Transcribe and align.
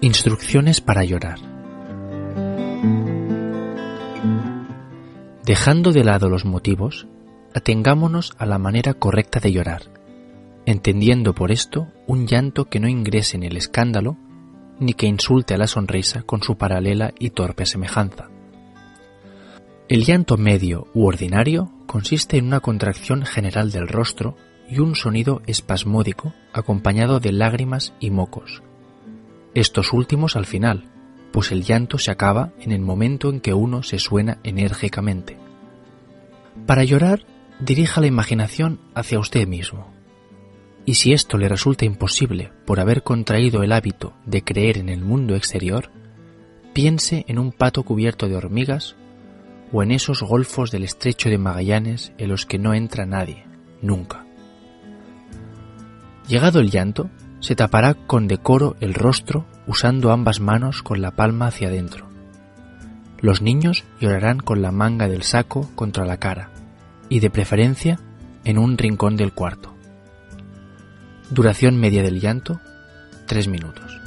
Instrucciones 0.00 0.80
para 0.80 1.04
llorar. 1.04 1.38
Dejando 5.44 5.92
de 5.92 6.04
lado 6.04 6.28
los 6.28 6.44
motivos, 6.44 7.06
atengámonos 7.54 8.34
a 8.38 8.46
la 8.46 8.58
manera 8.58 8.94
correcta 8.94 9.40
de 9.40 9.52
llorar, 9.52 9.82
entendiendo 10.66 11.34
por 11.34 11.52
esto 11.52 11.88
un 12.06 12.26
llanto 12.26 12.66
que 12.66 12.80
no 12.80 12.88
ingrese 12.88 13.36
en 13.36 13.44
el 13.44 13.56
escándalo 13.56 14.16
ni 14.78 14.94
que 14.94 15.06
insulte 15.06 15.54
a 15.54 15.58
la 15.58 15.66
sonrisa 15.66 16.22
con 16.22 16.42
su 16.42 16.56
paralela 16.56 17.12
y 17.18 17.30
torpe 17.30 17.66
semejanza. 17.66 18.28
El 19.88 20.04
llanto 20.04 20.36
medio 20.36 20.88
u 20.94 21.06
ordinario 21.06 21.70
consiste 21.86 22.38
en 22.38 22.46
una 22.46 22.60
contracción 22.60 23.24
general 23.24 23.70
del 23.70 23.88
rostro 23.88 24.36
y 24.68 24.78
un 24.78 24.94
sonido 24.94 25.42
espasmódico 25.46 26.34
acompañado 26.52 27.20
de 27.20 27.32
lágrimas 27.32 27.92
y 28.00 28.10
mocos. 28.10 28.62
Estos 29.54 29.92
últimos 29.92 30.36
al 30.36 30.46
final, 30.46 30.88
pues 31.30 31.52
el 31.52 31.62
llanto 31.62 31.98
se 31.98 32.10
acaba 32.10 32.52
en 32.60 32.72
el 32.72 32.80
momento 32.80 33.30
en 33.30 33.40
que 33.40 33.54
uno 33.54 33.82
se 33.82 33.98
suena 33.98 34.38
enérgicamente. 34.44 35.36
Para 36.66 36.84
llorar, 36.84 37.24
dirija 37.60 38.00
la 38.00 38.06
imaginación 38.06 38.80
hacia 38.94 39.18
usted 39.18 39.46
mismo. 39.46 39.92
Y 40.84 40.94
si 40.94 41.12
esto 41.12 41.38
le 41.38 41.48
resulta 41.48 41.84
imposible 41.84 42.52
por 42.66 42.80
haber 42.80 43.02
contraído 43.02 43.62
el 43.62 43.72
hábito 43.72 44.14
de 44.26 44.42
creer 44.42 44.78
en 44.78 44.88
el 44.88 45.00
mundo 45.00 45.36
exterior, 45.36 45.90
piense 46.72 47.24
en 47.28 47.38
un 47.38 47.52
pato 47.52 47.82
cubierto 47.84 48.28
de 48.28 48.36
hormigas 48.36 48.96
o 49.72 49.82
en 49.82 49.92
esos 49.92 50.22
golfos 50.22 50.70
del 50.70 50.84
estrecho 50.84 51.30
de 51.30 51.38
Magallanes 51.38 52.12
en 52.18 52.28
los 52.28 52.46
que 52.46 52.58
no 52.58 52.74
entra 52.74 53.06
nadie, 53.06 53.44
nunca. 53.80 54.26
Llegado 56.32 56.60
el 56.60 56.70
llanto, 56.70 57.10
se 57.40 57.54
tapará 57.54 57.92
con 57.92 58.26
decoro 58.26 58.74
el 58.80 58.94
rostro 58.94 59.44
usando 59.66 60.12
ambas 60.12 60.40
manos 60.40 60.82
con 60.82 61.02
la 61.02 61.10
palma 61.10 61.48
hacia 61.48 61.68
adentro. 61.68 62.08
Los 63.20 63.42
niños 63.42 63.84
llorarán 64.00 64.40
con 64.40 64.62
la 64.62 64.72
manga 64.72 65.08
del 65.08 65.24
saco 65.24 65.68
contra 65.74 66.06
la 66.06 66.16
cara 66.16 66.48
y 67.10 67.20
de 67.20 67.28
preferencia 67.28 68.00
en 68.44 68.56
un 68.56 68.78
rincón 68.78 69.14
del 69.18 69.34
cuarto. 69.34 69.74
Duración 71.28 71.76
media 71.76 72.02
del 72.02 72.18
llanto, 72.18 72.62
tres 73.26 73.46
minutos. 73.46 74.00